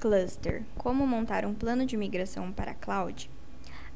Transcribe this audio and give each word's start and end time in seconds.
Cluster: 0.00 0.62
Como 0.76 1.04
montar 1.04 1.44
um 1.44 1.52
plano 1.52 1.84
de 1.84 1.96
migração 1.96 2.52
para 2.52 2.70
a 2.70 2.74
cloud? 2.74 3.28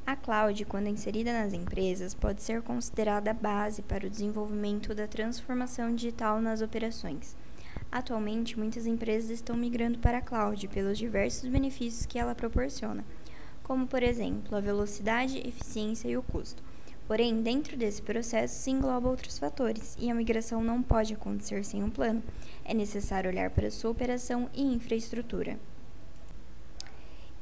A 0.05 0.17
cloud, 0.17 0.65
quando 0.65 0.89
inserida 0.89 1.33
nas 1.33 1.53
empresas, 1.53 2.13
pode 2.13 2.43
ser 2.43 2.61
considerada 2.61 3.31
a 3.31 3.35
base 3.35 3.83
para 3.83 4.05
o 4.05 4.11
desenvolvimento 4.11 4.97
da 4.97 5.07
transformação 5.07 5.95
digital 5.95 6.41
nas 6.41 6.61
operações. 6.61 7.37
Atualmente, 7.91 8.59
muitas 8.59 8.85
empresas 8.85 9.31
estão 9.31 9.57
migrando 9.57 10.01
para 10.01 10.19
a 10.19 10.21
cloud 10.21 10.67
pelos 10.67 10.99
diversos 10.99 11.49
benefícios 11.49 12.05
que 12.05 12.19
ela 12.19 12.35
proporciona, 12.35 13.05
como, 13.63 13.87
por 13.87 14.03
exemplo, 14.03 14.57
a 14.57 14.61
velocidade, 14.61 15.39
eficiência 15.47 16.09
e 16.09 16.17
o 16.17 16.23
custo. 16.25 16.65
Porém, 17.07 17.43
dentro 17.43 17.77
desse 17.77 18.03
processo 18.03 18.61
se 18.61 18.73
engloba 18.73 19.09
outros 19.09 19.39
fatores 19.39 19.97
e 20.01 20.11
a 20.11 20.15
migração 20.17 20.65
não 20.65 20.83
pode 20.83 21.15
acontecer 21.15 21.65
sem 21.65 21.81
um 21.81 21.91
plano. 21.91 22.25
É 22.65 22.75
necessário 22.75 23.31
olhar 23.31 23.51
para 23.51 23.71
sua 23.71 23.93
operação 23.93 24.51
e 24.53 24.63
infraestrutura. 24.63 25.61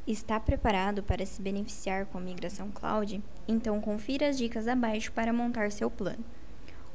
Está 0.06 0.40
preparado 0.40 1.02
para 1.02 1.26
se 1.26 1.42
beneficiar 1.42 2.06
com 2.06 2.18
a 2.18 2.20
migração 2.20 2.70
cloud? 2.70 3.22
Então 3.46 3.80
confira 3.80 4.28
as 4.28 4.38
dicas 4.38 4.66
abaixo 4.66 5.12
para 5.12 5.32
montar 5.32 5.70
seu 5.70 5.90
plano. 5.90 6.24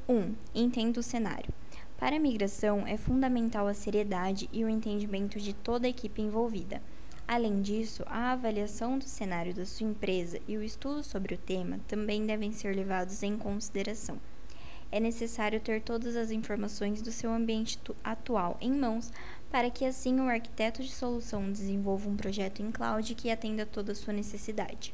1. 0.09 0.13
Um, 0.13 0.35
entenda 0.53 0.99
o 0.99 1.03
cenário. 1.03 1.53
Para 1.97 2.15
a 2.15 2.19
migração 2.19 2.85
é 2.85 2.97
fundamental 2.97 3.67
a 3.67 3.73
seriedade 3.73 4.49
e 4.51 4.65
o 4.65 4.69
entendimento 4.69 5.39
de 5.39 5.53
toda 5.53 5.87
a 5.87 5.89
equipe 5.89 6.21
envolvida. 6.21 6.81
Além 7.27 7.61
disso, 7.61 8.03
a 8.07 8.33
avaliação 8.33 8.97
do 8.97 9.05
cenário 9.05 9.53
da 9.53 9.65
sua 9.65 9.87
empresa 9.87 10.39
e 10.47 10.57
o 10.57 10.63
estudo 10.63 11.03
sobre 11.03 11.35
o 11.35 11.37
tema 11.37 11.79
também 11.87 12.25
devem 12.25 12.51
ser 12.51 12.75
levados 12.75 13.23
em 13.23 13.37
consideração 13.37 14.19
é 14.91 14.99
necessário 14.99 15.59
ter 15.59 15.81
todas 15.81 16.15
as 16.15 16.31
informações 16.31 17.01
do 17.01 17.11
seu 17.11 17.31
ambiente 17.31 17.79
atual 18.03 18.57
em 18.61 18.71
mãos 18.71 19.11
para 19.51 19.69
que 19.69 19.85
assim 19.85 20.19
o 20.19 20.27
arquiteto 20.27 20.83
de 20.83 20.91
solução 20.91 21.51
desenvolva 21.51 22.09
um 22.09 22.15
projeto 22.15 22.61
em 22.61 22.71
cloud 22.71 23.15
que 23.15 23.29
atenda 23.29 23.65
toda 23.65 23.91
a 23.91 23.95
sua 23.95 24.13
necessidade. 24.13 24.93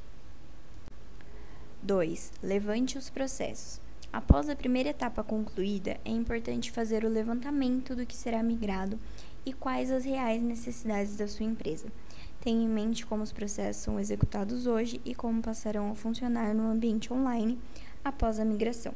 2. 1.82 2.32
Levante 2.44 2.98
os 2.98 3.10
processos. 3.10 3.82
Após 4.14 4.50
a 4.50 4.56
primeira 4.56 4.90
etapa 4.90 5.24
concluída, 5.24 6.00
é 6.04 6.12
importante 6.12 6.70
fazer 6.70 7.04
o 7.06 7.10
levantamento 7.10 7.96
do 7.96 8.06
que 8.06 8.16
será 8.16 8.44
migrado 8.44 9.00
e 9.46 9.54
quais 9.54 9.90
as 9.90 10.04
reais 10.04 10.44
necessidades 10.44 11.16
da 11.16 11.28
sua 11.28 11.46
empresa. 11.46 11.88
Tenha 12.42 12.64
em 12.64 12.68
mente 12.68 13.06
como 13.06 13.24
os 13.24 13.32
processos 13.32 13.84
são 13.84 14.00
executados 14.00 14.68
hoje 14.68 15.00
e 15.06 15.16
como 15.16 15.42
passarão 15.42 15.92
a 15.92 15.96
funcionar 15.96 16.54
no 16.54 16.70
ambiente 16.70 17.12
online 17.12 17.58
após 18.04 18.40
a 18.40 18.46
migração 18.46 18.94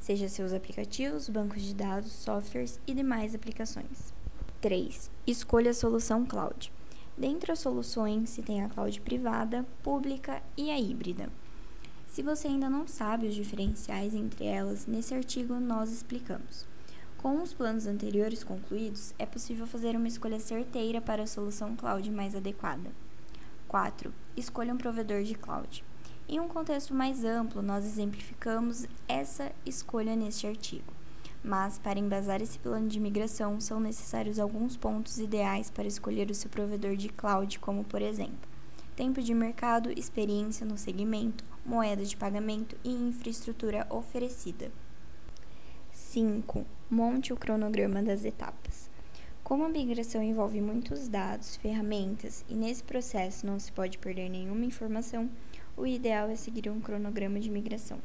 seja 0.00 0.28
seus 0.28 0.52
aplicativos, 0.52 1.28
bancos 1.28 1.62
de 1.62 1.74
dados, 1.74 2.10
softwares 2.10 2.80
e 2.86 2.94
demais 2.94 3.34
aplicações. 3.34 4.12
3. 4.60 5.10
Escolha 5.26 5.70
a 5.70 5.74
solução 5.74 6.24
cloud. 6.26 6.72
Dentre 7.16 7.52
as 7.52 7.60
soluções, 7.60 8.30
se 8.30 8.42
tem 8.42 8.64
a 8.64 8.68
cloud 8.68 9.00
privada, 9.02 9.66
pública 9.82 10.42
e 10.56 10.70
a 10.70 10.80
híbrida. 10.80 11.28
Se 12.08 12.22
você 12.22 12.48
ainda 12.48 12.68
não 12.68 12.88
sabe 12.88 13.28
os 13.28 13.34
diferenciais 13.34 14.14
entre 14.14 14.44
elas, 14.46 14.86
nesse 14.86 15.14
artigo 15.14 15.60
nós 15.60 15.92
explicamos. 15.92 16.66
Com 17.18 17.42
os 17.42 17.52
planos 17.52 17.86
anteriores 17.86 18.42
concluídos, 18.42 19.14
é 19.18 19.26
possível 19.26 19.66
fazer 19.66 19.94
uma 19.94 20.08
escolha 20.08 20.40
certeira 20.40 21.00
para 21.00 21.24
a 21.24 21.26
solução 21.26 21.76
cloud 21.76 22.10
mais 22.10 22.34
adequada. 22.34 22.90
4. 23.68 24.12
Escolha 24.36 24.72
um 24.74 24.78
provedor 24.78 25.22
de 25.22 25.34
cloud. 25.34 25.84
Em 26.28 26.38
um 26.38 26.48
contexto 26.48 26.94
mais 26.94 27.24
amplo, 27.24 27.60
nós 27.60 27.84
exemplificamos 27.84 28.86
essa 29.08 29.50
escolha 29.66 30.14
neste 30.14 30.46
artigo. 30.46 30.92
Mas, 31.42 31.78
para 31.78 31.98
embasar 31.98 32.42
esse 32.42 32.58
plano 32.58 32.88
de 32.88 33.00
migração, 33.00 33.60
são 33.60 33.80
necessários 33.80 34.38
alguns 34.38 34.76
pontos 34.76 35.18
ideais 35.18 35.70
para 35.70 35.88
escolher 35.88 36.30
o 36.30 36.34
seu 36.34 36.50
provedor 36.50 36.96
de 36.96 37.08
cloud, 37.08 37.58
como, 37.58 37.82
por 37.82 38.02
exemplo, 38.02 38.48
tempo 38.94 39.22
de 39.22 39.32
mercado, 39.32 39.90
experiência 39.90 40.66
no 40.66 40.76
segmento, 40.76 41.42
moeda 41.64 42.04
de 42.04 42.16
pagamento 42.16 42.76
e 42.84 42.90
infraestrutura 42.90 43.86
oferecida. 43.88 44.70
5. 45.90 46.66
Monte 46.90 47.32
o 47.32 47.36
cronograma 47.36 48.02
das 48.02 48.24
etapas. 48.24 48.90
Como 49.42 49.64
a 49.64 49.68
migração 49.68 50.22
envolve 50.22 50.60
muitos 50.60 51.08
dados, 51.08 51.56
ferramentas 51.56 52.44
e 52.48 52.54
nesse 52.54 52.84
processo 52.84 53.46
não 53.46 53.58
se 53.58 53.72
pode 53.72 53.98
perder 53.98 54.28
nenhuma 54.28 54.64
informação, 54.64 55.28
o 55.80 55.86
ideal 55.86 56.28
é 56.28 56.36
seguir 56.36 56.68
um 56.68 56.78
cronograma 56.78 57.40
de 57.40 57.50
migração. 57.50 57.98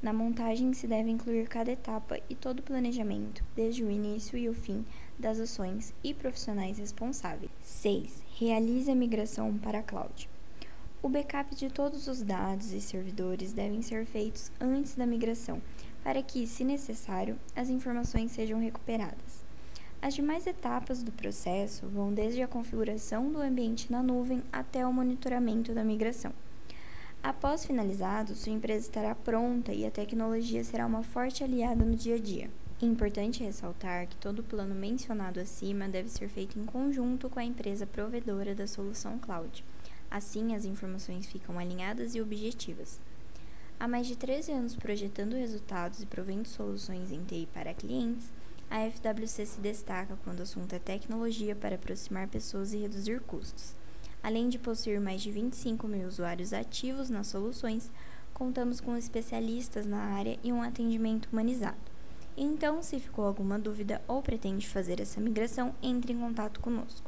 Na 0.00 0.14
montagem 0.14 0.72
se 0.72 0.86
deve 0.86 1.10
incluir 1.10 1.46
cada 1.46 1.70
etapa 1.70 2.18
e 2.30 2.34
todo 2.34 2.60
o 2.60 2.62
planejamento, 2.62 3.44
desde 3.54 3.84
o 3.84 3.90
início 3.90 4.38
e 4.38 4.48
o 4.48 4.54
fim 4.54 4.82
das 5.18 5.38
ações 5.38 5.92
e 6.02 6.14
profissionais 6.14 6.78
responsáveis. 6.78 7.50
6. 7.60 8.24
Realize 8.38 8.90
a 8.90 8.94
migração 8.94 9.58
para 9.58 9.80
a 9.80 9.82
cloud. 9.82 10.26
O 11.02 11.08
backup 11.10 11.54
de 11.54 11.68
todos 11.68 12.06
os 12.06 12.22
dados 12.22 12.72
e 12.72 12.80
servidores 12.80 13.52
devem 13.52 13.82
ser 13.82 14.06
feitos 14.06 14.50
antes 14.58 14.94
da 14.94 15.04
migração, 15.04 15.60
para 16.02 16.22
que, 16.22 16.46
se 16.46 16.64
necessário, 16.64 17.38
as 17.54 17.68
informações 17.68 18.32
sejam 18.32 18.58
recuperadas. 18.58 19.44
As 20.00 20.14
demais 20.14 20.46
etapas 20.46 21.02
do 21.02 21.12
processo 21.12 21.86
vão 21.88 22.14
desde 22.14 22.40
a 22.40 22.48
configuração 22.48 23.30
do 23.30 23.38
ambiente 23.38 23.92
na 23.92 24.02
nuvem 24.02 24.42
até 24.50 24.86
o 24.86 24.92
monitoramento 24.92 25.74
da 25.74 25.84
migração. 25.84 26.32
Após 27.22 27.64
finalizado, 27.64 28.34
sua 28.34 28.52
empresa 28.52 28.86
estará 28.86 29.14
pronta 29.14 29.72
e 29.72 29.84
a 29.84 29.90
tecnologia 29.90 30.62
será 30.62 30.86
uma 30.86 31.02
forte 31.02 31.42
aliada 31.42 31.84
no 31.84 31.96
dia 31.96 32.14
a 32.14 32.18
dia. 32.18 32.48
É 32.80 32.86
importante 32.86 33.42
ressaltar 33.42 34.06
que 34.06 34.16
todo 34.16 34.38
o 34.38 34.44
plano 34.44 34.72
mencionado 34.72 35.40
acima 35.40 35.88
deve 35.88 36.08
ser 36.08 36.28
feito 36.28 36.56
em 36.56 36.64
conjunto 36.64 37.28
com 37.28 37.40
a 37.40 37.44
empresa 37.44 37.86
provedora 37.86 38.54
da 38.54 38.68
solução 38.68 39.18
cloud. 39.18 39.64
Assim, 40.08 40.54
as 40.54 40.64
informações 40.64 41.26
ficam 41.26 41.58
alinhadas 41.58 42.14
e 42.14 42.20
objetivas. 42.20 43.00
Há 43.80 43.88
mais 43.88 44.06
de 44.06 44.16
13 44.16 44.52
anos 44.52 44.76
projetando 44.76 45.34
resultados 45.34 46.00
e 46.00 46.06
provendo 46.06 46.46
soluções 46.48 47.10
em 47.10 47.24
TI 47.24 47.48
para 47.52 47.74
clientes, 47.74 48.32
a 48.70 48.88
FWC 48.88 49.44
se 49.44 49.60
destaca 49.60 50.16
quando 50.22 50.38
o 50.38 50.42
assunto 50.42 50.72
é 50.72 50.78
tecnologia 50.78 51.56
para 51.56 51.74
aproximar 51.74 52.28
pessoas 52.28 52.72
e 52.72 52.78
reduzir 52.78 53.20
custos. 53.20 53.74
Além 54.22 54.48
de 54.48 54.58
possuir 54.58 55.00
mais 55.00 55.22
de 55.22 55.30
25 55.30 55.86
mil 55.86 56.08
usuários 56.08 56.52
ativos 56.52 57.08
nas 57.08 57.28
soluções, 57.28 57.90
contamos 58.34 58.80
com 58.80 58.96
especialistas 58.96 59.86
na 59.86 59.98
área 59.98 60.38
e 60.42 60.52
um 60.52 60.62
atendimento 60.62 61.28
humanizado. 61.32 61.76
Então, 62.36 62.82
se 62.82 63.00
ficou 63.00 63.24
alguma 63.24 63.58
dúvida 63.58 64.00
ou 64.06 64.22
pretende 64.22 64.68
fazer 64.68 65.00
essa 65.00 65.20
migração, 65.20 65.74
entre 65.82 66.12
em 66.12 66.18
contato 66.18 66.60
conosco. 66.60 67.07